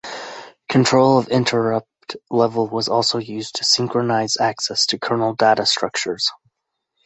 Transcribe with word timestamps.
Control 0.67 1.19
of 1.19 1.27
interrupt 1.27 2.15
level 2.31 2.67
was 2.67 2.87
also 2.89 3.19
used 3.19 3.57
to 3.57 3.63
synchronize 3.63 4.35
access 4.39 4.87
to 4.87 4.97
kernel 4.97 5.35
data 5.35 5.67
structures. 5.67 6.27